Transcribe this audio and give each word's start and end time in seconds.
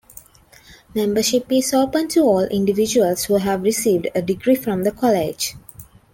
Membership 0.95 1.45
is 1.51 1.75
open 1.75 2.07
to 2.07 2.21
all 2.21 2.43
individuals 2.45 3.25
who 3.25 3.35
have 3.35 3.61
received 3.61 4.07
a 4.15 4.21
degree 4.23 4.55
from 4.55 4.83
the 4.83 4.91
College. 4.91 5.53